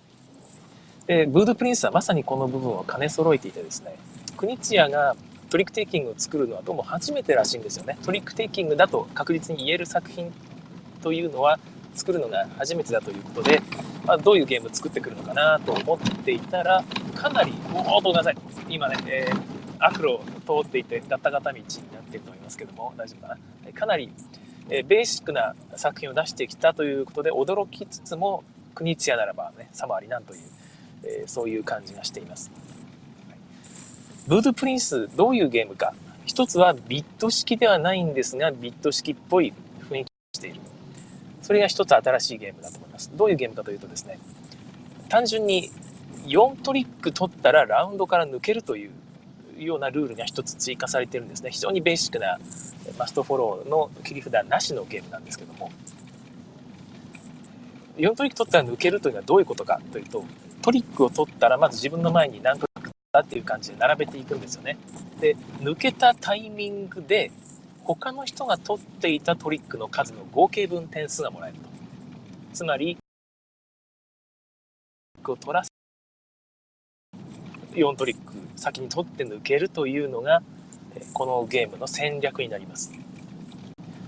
[1.06, 3.94] で、ブードゥプリンスはまさにこの部分を兼ね揃えていてですね、
[4.36, 5.16] クニツィアが
[5.50, 7.96] トリックテイキングを作るのはどうも初めてらしいんですよね。
[8.04, 10.32] トリックテイキングだと確実に言える作品
[11.02, 11.58] というのは
[11.94, 13.62] 作るのが初めてだということで、
[14.04, 18.36] まあ、どういうゲームを作ってくるのかなと思っていたら、かなり、おお、ごめんなさい。
[18.68, 24.10] 今ね、えーアクロを通っていてガタガタ道になっていると思いますけども大丈夫かなかなり、
[24.70, 28.42] えベーシックな作品を出してきたということで驚きつつも
[28.74, 30.40] 国津屋ならばねさもありなんという、
[31.04, 32.50] えー、そういう感じがしています、
[34.26, 39.52] ブードゥプリンスどういうゲームか一つはビット式ではないんですがビット式っぽい
[39.88, 40.60] 雰囲気をしている
[41.42, 44.18] それが一つ新しいゲームだと思いますどういうゲームかというとですね
[45.08, 45.70] 単純に
[46.26, 48.90] 4トリック取ったらラウンドから抜けるという
[49.58, 51.50] ようなルールが一つ追加されてるんですね。
[51.50, 52.38] 非常にベーシックな
[52.98, 55.70] マストフォローの切り札なしのゲームなんですけども。
[57.96, 60.24] 4トリック取ったら抜けるというのはどういうことかというと、
[60.60, 62.58] トリックを取ったらまず自分の前に何
[63.22, 64.76] トリックだっていう感じで並べていくんですよね。
[65.20, 67.30] で、抜けたタイミングで
[67.84, 71.68] 他の人が取っていたトリックの数の合計分点数がもらえると。
[72.52, 72.96] つまり、
[75.30, 75.70] を取らせ
[77.72, 80.42] 4トリック先に取って抜けるというのが
[81.12, 82.92] このゲームの戦略になります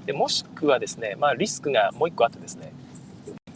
[0.07, 2.73] でもしくはですね、まあ、リスクがもう一個あってですね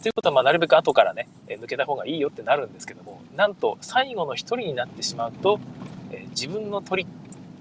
[0.03, 5.61] ということはまあなるべく後からね抜けた方がいいよってなるんですけどもなんと最後の1人になってしまうと
[6.11, 7.09] え自分の取り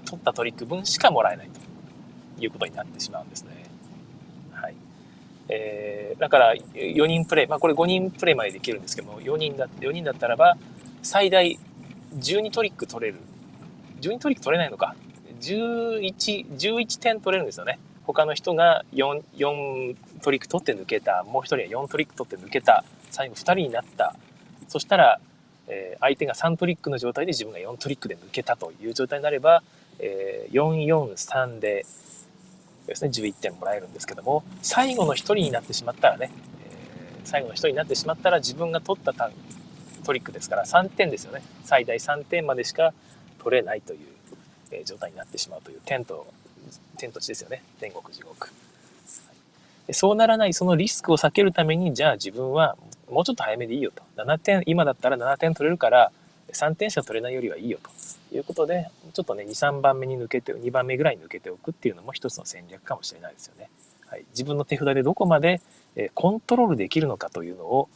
[0.05, 3.50] 取ったトリック分しかもらえないということになってしまうんですね。
[4.50, 4.74] はい
[5.50, 10.57] えー、だから4人プレイ、まあ、これ5人プレイまでできるんですけども4人だ4人だったらば
[11.00, 11.57] 最大
[12.16, 13.18] 12トリック取れる。
[14.00, 14.96] 12トリック取れないのか。
[15.40, 17.78] 11、11点取れるんですよね。
[18.06, 21.24] 他の人が 4, 4トリック取って抜けた。
[21.24, 22.84] もう1人は4トリック取って抜けた。
[23.10, 24.14] 最後2人になった。
[24.68, 25.20] そしたら、
[25.68, 29.62] えー、相手が3トリックの状態で自分が4トリックで抜けたという状態になれば、
[29.98, 31.86] えー、443で
[32.86, 36.30] ですね、11点もらえるんですけども、最後の1人になってしまったらね、
[36.66, 39.12] えー、最後の1人になってしまったら自分が取った
[40.02, 42.92] トリックですから3点ですよね最大3点までしか
[43.38, 43.98] 取れないという、
[44.70, 46.26] え状態になってしまうという天と
[46.98, 48.51] 天と地ですよね天国地獄、
[49.87, 52.77] でそうならないそのリスクを避けるためにじゃあ自分は
[53.11, 56.12] もうちょっと早めでいいよと7点今だったら7点取れるから
[56.53, 57.79] 3点しか取れないよりはいいよ
[58.31, 63.70] ということでちょっとね23番目に抜けて2番目ぐらいに抜けておくっていうのも一つの戦略かもしれないですよね。
[64.12, 65.62] はい、自分の手札でどこまで、
[65.96, 67.88] えコントロールできるのかというのを、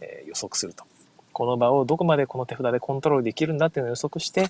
[0.00, 0.84] え予測すると。
[1.32, 4.46] この場をどこまでこの手札でコントロールできるんだっていうのを予測して、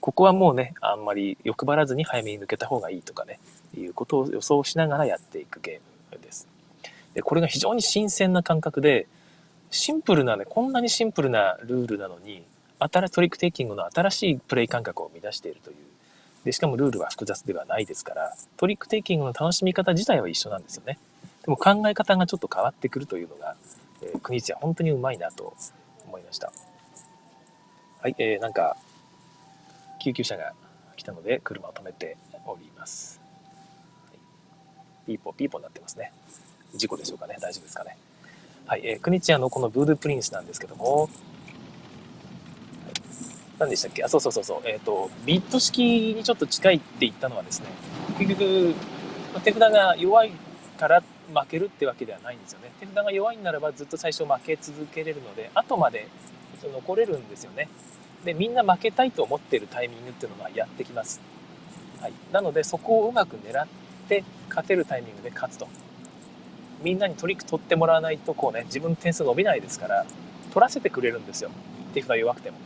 [0.00, 3.38] ここはもうね、あんまり欲張らずに早めに抜けた方がいいとかね、
[3.76, 6.48] いうことを予想しながらやっていくゲームです。
[7.14, 9.06] で、これが非常に新鮮な感覚で、
[9.70, 12.42] シンプルなね、こんなにシンプルなルールなのに、
[12.78, 15.76] 新トリックテイキングの新しいプレイ感覚を生み出しているという。
[16.44, 20.98] で、しかもルールは複雑ではないですから、トリックテイキングの楽しみ方自体は一緒なんですよね。
[21.44, 23.54] でも考え方がちょっと変わってくるというのが、
[24.02, 25.54] えー、国津は本当にうまいなと
[26.06, 26.52] 思いました。
[28.00, 28.76] はい、えー、なんか、
[30.00, 30.52] 救急車が
[30.96, 33.20] 来たので車を止めております。
[34.08, 34.18] はい、
[35.06, 36.12] ピーポーピーポーになってますね。
[36.74, 37.96] 事故でしょうかね大丈夫ですかね。
[38.66, 41.10] はい、えー、国津屋のこのブードゥプリンスなんですけども、はい、
[43.58, 44.04] 何でしたっけ？
[44.04, 47.66] あ、そうそうそうそう、えっ、ー、と、ビッド式にちょっと近いって言ったのはですね、
[48.18, 48.74] 結局、
[49.42, 50.32] 手札が弱い
[50.78, 51.02] から
[51.34, 52.70] 負けるってわけではないんですよね。
[52.78, 56.06] 手札が弱いならばずっと最初負け続けれるので、後まで
[56.62, 57.68] 残れるんですよね。
[58.24, 61.20] で、みんな負けたいと思っているタイミングっていうのがやってきます。
[62.00, 62.12] はい。
[62.32, 63.66] なので、そこをうまく狙っ
[64.08, 65.68] て勝てるタイミングで勝つと。
[66.82, 70.06] みんなにトリック取ってもらわないと、こうね、自分点数伸びないですから、
[70.50, 71.50] 取らせてくれるんですよ。
[71.94, 72.58] 手札弱くても。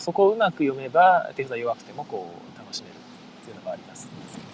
[0.00, 4.08] そこをうまく読めば、手札弱くてもこう、楽しめるっていうのがあります。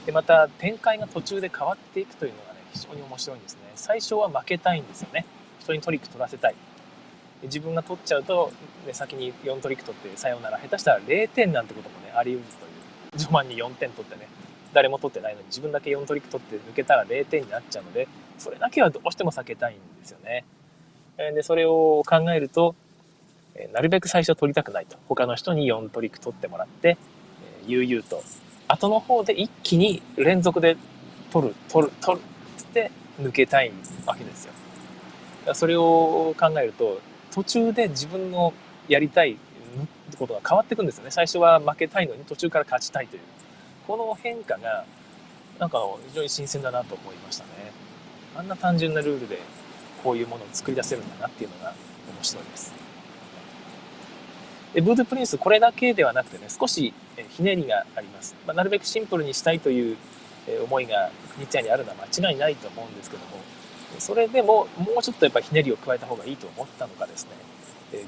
[0.05, 3.61] で、また、展開が途中で変わっていくというのがね、非常に面白いんですね。
[3.77, 5.25] 最初は負けたいんですよね。
[5.61, 6.55] 人にトリック取らせたい。
[7.43, 8.53] 自分が取っちゃうと、
[8.87, 12.69] ね、先に4トリック取ってさようなら下手したら0点なんてこともねあり得るとい
[13.17, 14.29] う序盤に4点取ってね
[14.73, 20.45] 誰も取ってないのに自分だけ4トリック取って抜けたら0点になっちゃうのでそれだけはどうしても避けたいんですよね。
[21.17, 22.75] でそれを考えると
[23.73, 26.97] なるべく最初取りたくないと他の人に4トリック取ってもらって
[27.67, 28.23] 悠々と
[28.67, 30.77] 後の方で一気に連続で
[31.31, 32.25] 取る取る取る
[32.63, 33.73] って抜けたい
[34.07, 34.53] わけですよ。
[35.55, 37.01] それを考えると
[37.33, 38.53] 途中で自分の
[38.89, 39.37] やりたい
[40.19, 41.11] ことが変わっていくんですよね。
[41.11, 43.23] 最初は負けたいのに途中から勝ちたいという。
[43.87, 44.85] この変化が、
[45.59, 47.51] なんか非常に新鮮だなと思いましたね。
[48.37, 49.39] あんな単純なルールで
[50.03, 51.75] こういうものを作り出せるんだなっていうのが
[52.17, 52.73] 面白いです。
[54.75, 56.95] でブードゥプリンス、これだけではなくてね、少し
[57.31, 58.35] ひねりがあります。
[58.47, 59.97] まあ、なるべくシンプルにしたいという
[60.65, 63.39] 思いが国ちゃんにあるのは間違いないと思うんですけども、
[63.99, 67.31] それでももうちょっとやっぱひねりを加えた方がいいと思ったのがですね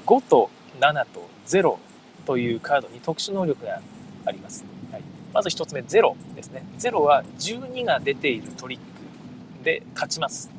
[0.06, 1.76] 5と7と0
[2.26, 3.80] というカードに特殊能力が
[4.24, 6.64] あります、はい、まず1つ目0ですね。
[6.78, 10.50] 0は12が出ているトリックで勝ちます。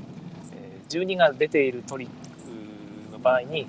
[0.89, 3.67] 12が出ているトリックの場合に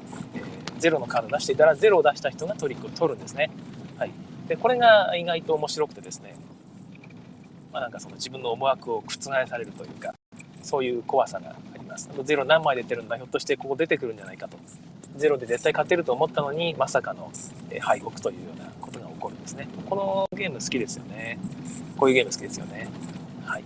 [0.78, 3.50] 0のカード出していたら0を出した人がトリックを取るんですね、
[3.96, 4.10] はい、
[4.48, 6.36] でこれが意外と面白くてですね
[7.76, 10.14] まあ、なんかその自分の思惑を覆されるというか
[10.66, 12.10] そういう怖さがあります。
[12.24, 14.58] ゼロ何枚出てるんだひょっとしてここ出てくるんじゃないかと。
[15.16, 17.30] ゼロで絶対勝てると思ったのにまさかの
[17.80, 19.68] 敗北というようなことが起こるんですね。
[19.88, 21.38] このゲーム好きですよね。
[21.96, 22.88] こういうゲーム好きですよね。
[23.44, 23.64] はい。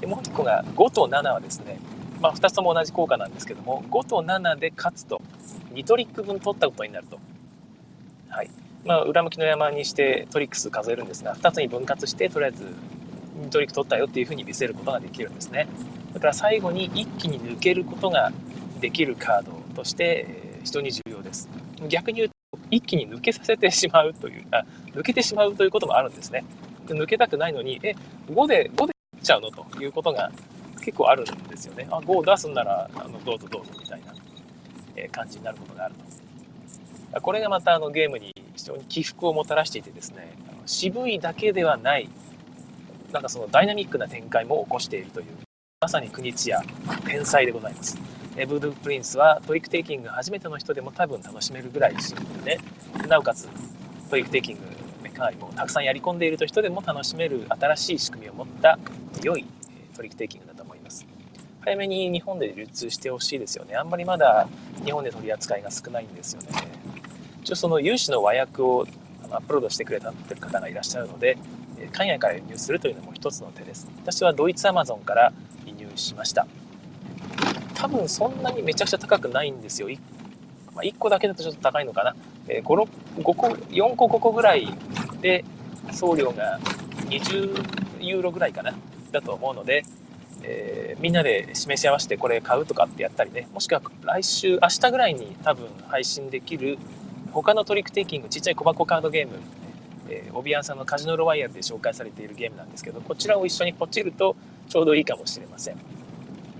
[0.00, 1.78] でもう1個が5と7はですね、
[2.20, 5.20] まあ、2つとも同じ効果なんですけども5と7で勝つと
[5.74, 7.18] 2トリック分取ったことになると。
[8.30, 8.50] はい。
[8.84, 12.74] まあ、裏向きの山にしてトリック数数えるんですが2つに分割してとりあえず
[13.50, 15.68] トリック取ったよっていうふうに見せることができるんですね。
[16.12, 18.32] だから最後に一気に抜けることが
[18.80, 20.26] できるカードとして
[20.64, 21.48] 非常に重要です。
[21.88, 22.34] 逆に言うと
[22.70, 26.44] 一気に抜けさせてしまうというあ抜けてしまうということもあるんですね。
[26.86, 27.94] 抜けたくないのにえ
[28.30, 30.30] 5で5でいっちゃうのということが
[30.80, 31.86] 結構あるんですよね。
[31.90, 35.94] あ5を出すんならあのどうぞどうぞみたいな、感じになることがある
[37.12, 37.20] と。
[37.20, 42.08] これがまたあのゲームに非常に起伏をもたらしていてですね渋いだけではない
[43.12, 45.26] なんかそのダイナミックな展開も起こしているという
[45.80, 46.62] まさに国津屋
[47.06, 47.96] 天才でございます。
[48.46, 52.60] ブードゥプリンスはトリックテイキング初めての人でも多分楽しめるぐらいシンプルで、
[53.08, 53.48] なおかつ
[54.10, 58.78] トリックテイキング、かなりもうたくさんやり込んでいると人でも楽しめる新しい仕組みを持った
[59.22, 59.44] 良い
[59.96, 61.06] トリックテイキングだと思います。
[61.60, 63.74] 早めに日本で流通してほしいですよね。
[63.76, 64.48] あんまりまだ
[64.84, 66.48] 日本で取り扱いが少ないんですよね。
[67.42, 68.86] 一応その有志の和訳を
[69.30, 71.36] アップロードしてくれた方がいらっしゃるので、
[71.92, 73.88] 海外から輸入するというのも一つの手です。
[74.02, 75.32] 私はドイツアマゾンから
[75.66, 76.46] 輸入しました。
[77.74, 79.88] 多分そんなにめちゃくちゃ高くないんですよ。
[79.88, 79.98] 1,、
[80.74, 82.16] まあ、1個だけだとちょっと高いのかな、
[82.48, 82.88] えー、5,
[83.18, 84.68] 5個4個5個ぐらい
[85.20, 85.44] で
[85.92, 86.58] 送料が
[87.06, 88.74] 20ユーロぐらいかな。
[89.10, 89.84] だと思うので、
[90.42, 93.48] えー、みんなで示し合わせてこれ買うとかってやったりね。
[93.52, 96.78] もしくは来週明日ぐらいに多分配信できる
[97.32, 99.34] 他のトリックテイキングちっちゃい小箱カードゲーム
[100.08, 104.36] えー、オビアンさんのカジノロワイヤルで紹介されているゲームなんですけどこちらを一緒にポチると
[104.68, 105.76] ちょうどいいかもしれません。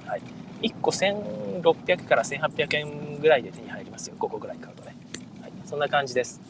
[0.07, 0.23] はい、
[0.63, 4.17] 1個1600から1800円ぐらいで手に入りますよ。
[4.19, 4.97] 5個ぐらい買うとね、
[5.43, 6.41] はい、そんな感じです、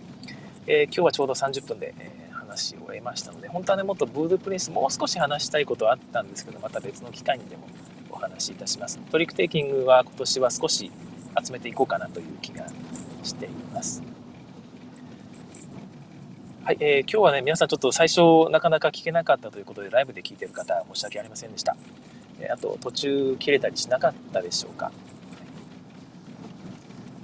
[0.66, 7.66] えー、今日はちょうど30分で、えー、話を終えましたので本当はねもっとブードゥプリンスもう少し話したいことはあったんですけどまた別の機会にでも
[8.10, 8.98] お話しいたします。
[9.10, 10.90] トリックテイキングは今年は少し
[11.44, 12.66] 集めていこうかなという気が
[13.22, 14.17] しています。
[16.68, 21.74] はい、えー、今日はね、皆さんちょっと最初なかなか聞けなかったということで、ライブで聞いてる方、申し訳ありませんでした。
[22.40, 24.92] えー、あと、途中切れたりしなかったでしょうか。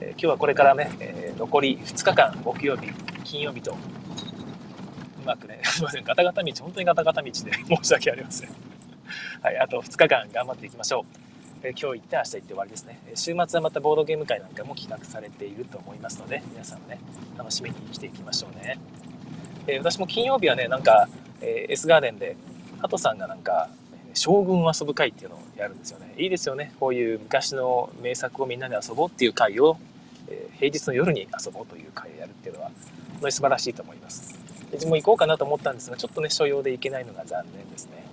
[0.01, 2.91] えー、今日はこれからね、え残り2日間、木曜日、
[3.23, 3.77] 金曜日と、う
[5.27, 7.53] まくね、 すいません、ガタガタ道、本当にガタガタ道で 申
[7.83, 8.49] し訳ありません。
[9.43, 11.05] はい、あと2日間頑張っていきましょう。
[11.65, 12.99] え今日行って明日行って終わりですね。
[13.15, 16.99] 週末はまたボードゲーム会なんかも企画されていると思いますので、皆さんね、
[17.37, 18.79] 楽しみに来ていきましょうね。
[19.67, 21.09] えー、私も金曜日はね、なんか、
[21.41, 22.37] えー、S ガーデンで、
[22.81, 23.69] ハトさんがなんか、
[24.13, 26.15] 将軍遊ぶ会っていうのをやるんですよね。
[26.17, 26.73] いいですよね。
[26.79, 29.77] こういう昔の名作をみんなで遊ぼうっていう会を、
[30.29, 32.69] えー、平日の夜に遊ぼうという会をやるっていうのは、
[33.13, 34.39] 本当に素晴らしいと思います。
[34.73, 38.05] 自分も行こうかなと思ったんですが、ちょっとね、所用で行けないのが残念ですね。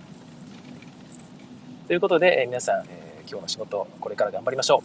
[1.88, 4.82] ということで、えー、皆さん、えー、今日の仕事、これから頑張りましょ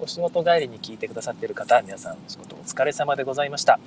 [0.00, 0.04] う。
[0.04, 3.78] お仕事帰りに聞いてくださっている方、皆さんお、仕事お疲れ様でございました。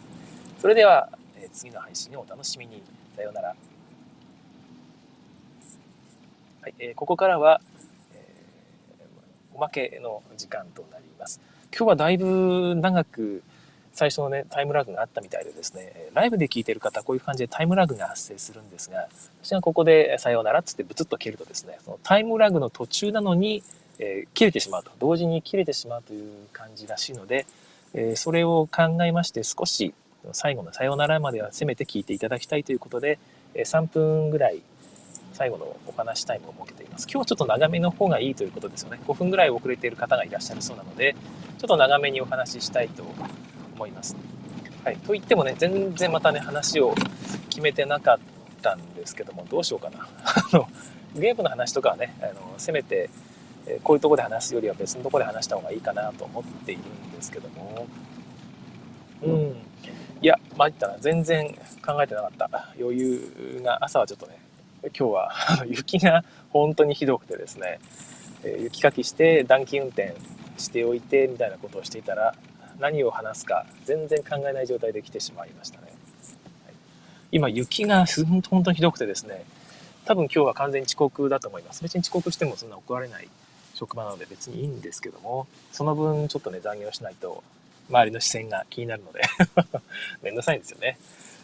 [0.61, 1.09] それでは、
[1.55, 2.83] 次の配信をお楽しみに。
[3.15, 3.55] さようなら。
[6.61, 7.61] はい、えー、ここからは、
[8.13, 11.39] えー、おまけの時間となります。
[11.71, 13.41] 今日はだいぶ長く
[13.93, 19.07] 最初のね、タイムラグがあったみたいでですね、ライブで聞いてる方、こういう感じでタイムラグが発生するんですが、
[19.41, 23.63] 私がここでさようならっつってブツッと切るとですね、そのタイムラグの途中なのに、
[23.99, 27.45] えー、切れてしまうと、同時に切れてしまうという感じらしいので、
[27.93, 29.93] えー、それを考えまして少し
[30.33, 33.19] 最後のさようならまではせめて聞いていただきたいということで、
[33.55, 34.61] 3分ぐらい
[35.33, 37.03] 最後のお話タイムを設けています。
[37.03, 38.99] 今日はちょっと長めの方がいいということですよね。
[39.05, 41.15] 5分ぐらい遅れている方がいらっしゃるそうなので、
[41.57, 43.03] ちょっと長めにお話ししたいと
[43.75, 44.15] 思います。
[44.85, 44.97] はい。
[44.97, 46.95] と言ってもね、全然またね、話を
[47.49, 48.19] 決めてなかっ
[48.61, 50.07] たんですけども、どうしようかな。
[50.53, 50.69] あの、
[51.15, 53.09] ゲームの話とかはね、あのせめて、
[53.83, 57.87] こういうとこで話すよりは別のとこで話した方がいいかなと思っているんですけども、
[59.23, 59.55] うん。
[60.21, 60.97] いや、参ったな。
[60.99, 61.53] 全然
[61.85, 62.73] 考えてなかった。
[62.79, 64.39] 余裕が、朝はちょっとね、
[64.97, 65.31] 今日は
[65.67, 67.79] 雪が本当にひどくてですね、
[68.43, 70.15] え雪かきして暖気運転
[70.57, 72.35] しておいてみたいなことをしていたら
[72.79, 75.87] 何を話すか全然考えない状態で来てしまいましたね。
[75.87, 76.73] はい、
[77.31, 79.43] 今雪が本当にひどくてですね、
[80.05, 81.81] 多分今日は完全に遅刻だと思います。
[81.81, 83.27] 別に遅刻してもそんな怒られない
[83.73, 87.43] 職場なので別にいいんですけども、その分ちょっとね残業しないと
[87.89, 89.21] 周りの視線が気になるので
[90.23, 90.97] めんどくさいんですよね。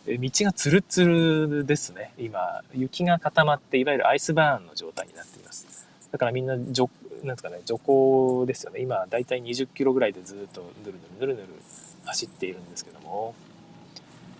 [0.07, 2.11] 道がツルツルですね。
[2.17, 5.87] 今、雪が固まって、いわゆるアイスバーンの状態になっています。
[6.11, 6.75] だからみんな、なんで
[7.35, 8.81] すかね、徐行ですよね。
[8.81, 11.47] 今、だいたい20キロぐらいでずっとぬるぬるぬるぬる
[12.05, 13.35] 走っているんですけども。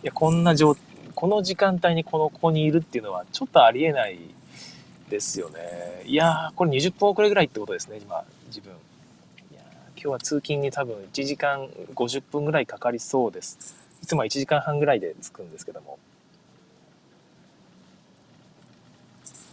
[0.02, 0.76] いや、こんな状、
[1.14, 4.18] この時間帯にこのここにいるっていうのはちょっとありえない
[5.10, 5.60] ですよね。
[6.06, 8.74] いやー、これ20分遅れぐらいってことですね、今、自分。
[10.04, 13.76] 今日は通勤に多分1時間50分ぐらいかかりそうです。
[14.02, 16.00] いつもは1時間半ぐらいで着くんですけども。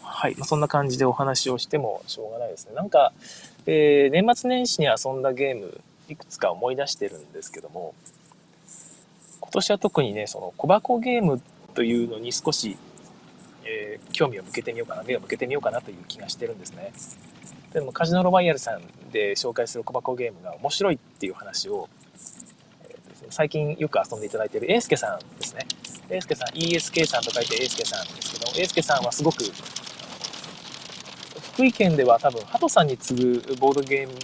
[0.02, 0.34] はい。
[0.38, 2.74] まあ、そんな感じでお話をしてもしょうがないですね。
[2.74, 3.12] なんか、
[3.66, 7.94] えー、年末年始に遊んだゲーム、いくつか思い出してるんですけども、
[9.40, 11.42] 今年は特にね、その小箱ゲーム
[11.74, 12.78] というのに少し、
[13.66, 16.90] えー、興味を向けてみようかな、目を向けてみようかなという気がしてるんですね。
[17.72, 21.88] でもカジノロワイヤルさんで紹介する小箱ゲームが面白いっていう話を、
[22.88, 25.66] えー、最近よく遊んでいただいている英介さんですね。
[26.10, 29.44] 英介さん、ESK さんと書いて英介さんですけど、英介さんはすごく、
[31.52, 34.14] 福井県では多分、ハトさんに次ぐボードゲーム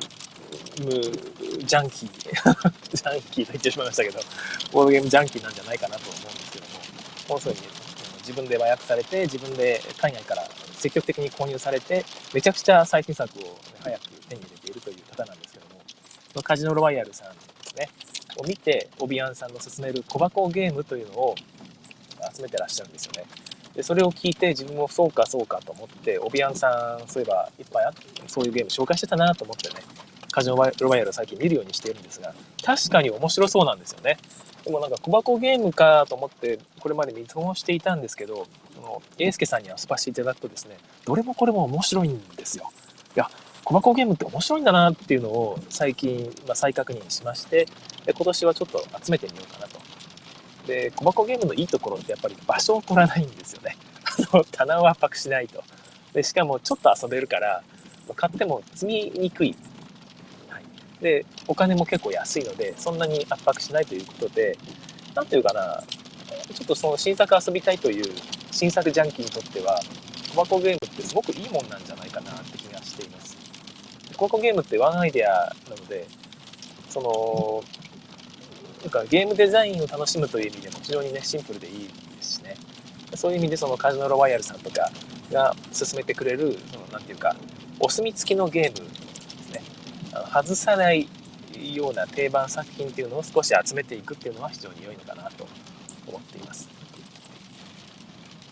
[1.64, 2.10] ジャンキー、
[2.96, 4.20] ジャンキーと言ってしまいましたけど、
[4.72, 6.80] ボードゲームジャンキーなんじゃないかなと思うんですけども、
[7.28, 7.60] もうすぐに
[8.20, 10.48] 自分で和訳されて、自分で海外から
[10.84, 13.48] 積極的に購入されて、めちゃくちゃ最新作を、ね、
[13.80, 15.64] 早く手に入れているという方なんですけど
[16.36, 17.88] も、カジノロワイヤルさんですね、
[18.36, 21.34] を見て、オビアンさんの勧める小箱ゲームというのを
[22.36, 23.24] 集めてらっしゃるんですよね。
[23.74, 29.76] で、それを聞いて自分もそうかそうかと思って、オビアンさん、そういえばいっぱいあってそういうゲーム紹介してたなと思ってね、
[30.34, 34.18] カジノロワイヤルを最近見るようにしているんですが、確かに面白そうなんですよね。
[34.64, 40.76] でもなんか小箱ゲームかと思ってこれまで見通していたんですけど、その英介さんに遊ばせていただくとですね、
[41.06, 42.68] どれもこれも面白いんですよ。
[43.14, 43.30] いや、
[43.62, 47.66] 小箱ゲームって面白いんだなっていうのを最近、まあ、再確認しまして、
[48.04, 49.78] で今年はちょっと集めてみようかなと。
[50.66, 53.76] で、小箱ゲームのいいところってやっぱり場所を取らないんですよね。
[54.32, 55.62] あの、棚を圧迫しないと。
[56.12, 57.62] で、しかもちょっと遊べるから、
[58.16, 59.54] 買っても積みにくい。
[61.04, 64.56] で、お金も結構安いので、そんなに圧迫しないということで、
[65.14, 65.84] なんていうかな、
[66.52, 68.04] ちょっとその新作遊びたいという
[68.50, 69.78] 新作ジャンキーにとっては、
[70.34, 73.36] 小箱ゲームってすごくいいもんなんじゃないかなって気がしています。
[74.16, 75.30] 小箱ゲームってワンアイデア
[75.68, 76.06] なので、
[76.88, 77.62] その、
[78.80, 82.56] なんかゲームデザインを楽しむという意味でも非常にね、シンプルでいいですしね。
[83.14, 84.90] そういう意味でそのカジノロワイヤルさんとか
[85.30, 87.36] が進めてくれる、そのなんていうか、
[87.78, 88.93] お墨付きのゲーム。
[90.34, 91.06] 外さない
[91.72, 95.46] ような定番作品っていうのを少し集めていくっていうのは非常に良いのかなと
[96.08, 96.68] 思っています。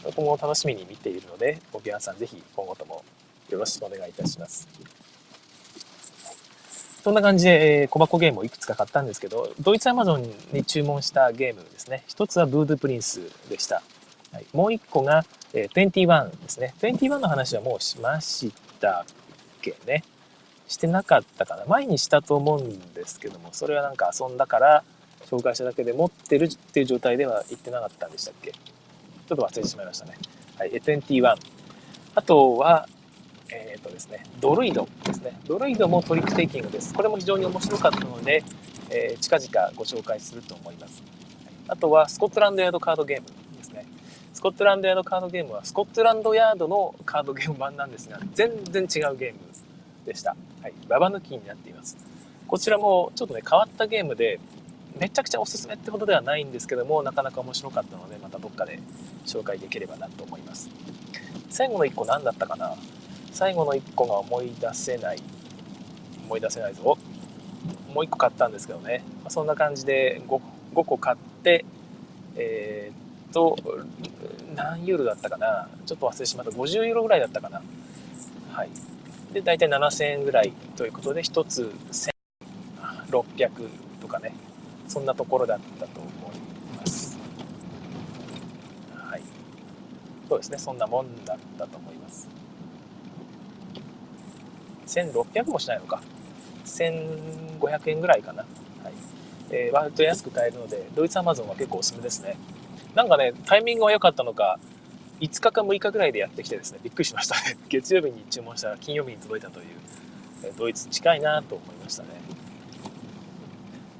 [0.04, 3.04] 今後楽しみに見ているので、ご皆さんぜひ今後とも
[3.50, 4.68] よろしくお願いいたします。
[7.02, 10.22] そんな感じで、えー、小箱ゲームをいくつか買ったんですけど、ドイツアマゾン
[10.52, 12.04] に注文したゲームですね。
[12.06, 13.82] 一つはブードゥプリンスでした。
[14.30, 16.74] はい、もう一個が、えー、21ですね。
[16.80, 19.04] 21の話はもうしましたっ
[19.60, 20.04] けね。
[20.72, 21.64] してなかったかな。
[21.66, 24.84] 前にしたと思うんですけども、それはなんか遊んだから
[25.26, 28.52] 紹介しただけで持ってるっていう状態では言ってなかったんでしたっけ？
[28.52, 30.14] ちょっと忘れてしまいましたね。
[30.58, 31.36] はい、21。
[32.14, 32.88] あとは、
[33.50, 35.38] えっ、ー、とですね、ドルイドですね。
[35.46, 36.92] ドルイドもトリックテイキングです。
[36.94, 38.42] これも非常に面白かったので、
[38.90, 41.02] えー、近々ご紹介すると思います。
[41.68, 43.86] あとは、スコットランドヤードカードゲームですね。
[44.34, 49.38] スコットランドヤードカードゲームは、スコットランドヤードのカードゲーム版なんですが、全然違うゲーム
[50.04, 50.36] でした。
[50.62, 50.74] はい。
[50.88, 51.96] ババ抜きになっています。
[52.46, 54.40] こちらもちょっとね、変わったゲームで、
[55.00, 58.78] めちゃくちゃおすすめってことではないんですけども、なかなか面白かったので、またどっかで
[59.24, 60.68] 紹介できればなと思います。
[61.48, 62.74] 最後の1個何だったかな？
[63.32, 65.18] 最後の1個が思い出せない。
[66.26, 66.98] 思い出せないぞ。
[67.94, 69.02] もう1個買ったんですけどね。
[69.24, 70.40] まそんな感じで 5,
[70.74, 71.64] 5個買って、
[72.36, 73.56] えー、っと、
[74.54, 75.68] 何ユーロだったかな？
[75.86, 76.52] ちょっと忘れてしまった。
[76.52, 77.62] 50ユーロぐらいだったかな？
[78.52, 78.68] はい。
[79.32, 81.72] で、大体7000円ぐらいということで、1つ
[83.10, 83.50] 1600
[84.00, 84.34] とかね、
[84.88, 86.36] そんなところだったと思い
[86.78, 87.18] ます。
[88.94, 89.22] はい。
[90.28, 92.28] そうですね、そんなもんだったと思います。
[94.86, 96.02] 1600もしないのか。
[96.66, 98.44] 1500円ぐらいかな。
[98.84, 98.92] はい。
[99.50, 102.36] えー、割と安く買えるので、ドイツアマゾンは結構おすすめですね。
[102.94, 104.58] なんかね、タイミングが良かったのか、
[105.22, 107.56] 5日か6日ぐらいでやってきてですね、びっくりしましたね。
[107.70, 109.66] 月曜日に注文したら金曜日に届いたという、
[110.44, 112.08] えドイツ近いなと思いましたね。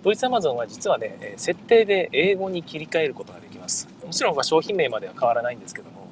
[0.03, 3.89] ドイツアマゾンは実はね、設定で英語に切り替えることができます。
[4.05, 6.09] もちろん商品名までは変わらないんですけども、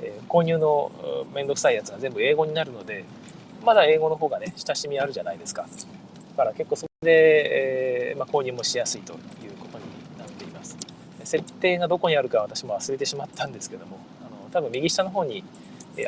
[0.00, 3.04] え購入のめんどくさいやつは全部英語になるので、
[3.62, 5.66] まだ英語の方がね、親しみあるじゃないですか。
[6.36, 9.18] だから結構それで、えー、まあ、購入もしやすいという
[9.60, 9.84] ことに
[10.18, 10.78] なっています。
[11.22, 13.98] 設定がどこにあるか私も忘れてしまったんですけども、
[14.54, 15.42] 多分右下の方に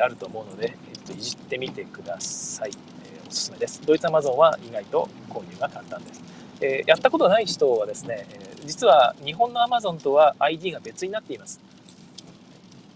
[0.01, 2.71] あると思うので、えっと、いじってみてください。
[2.71, 3.81] え、おすすめです。
[3.85, 6.23] ドイツアマゾンは意外と購入が簡単です。
[6.61, 11.59] え、やったことない人はですね、え実は日本のアマゾンとは ID が別になっています。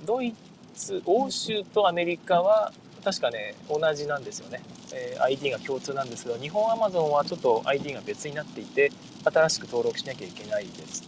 [0.06, 0.34] ドイ
[0.74, 2.72] ツ、欧州とアメリカは
[3.04, 4.62] 確かね、同じなんですよね。
[4.94, 8.90] え、ID が共通なんですけど、日本アマゾンはちょっと ID が別になっていて、
[9.26, 11.04] 新しく登録しなきゃいけないです。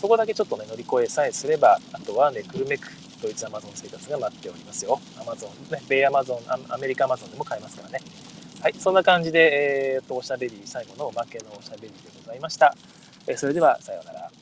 [0.00, 2.90] そこだけちょっとね、乗り越えさえすれば、あとはね、くるめく
[3.22, 5.00] ドイツアマゾン生活が待っておりますよ。
[5.20, 6.38] アマゾン、ね、米アマゾン、
[6.72, 8.00] アメリカアマゾンでも買えますからね。
[8.60, 11.94] はい、そんな感じで、えー、っと、おしゃべり、最後のおまけのおしゃべりで
[12.24, 12.74] ございました。
[13.26, 14.41] えそれでは、さようなら。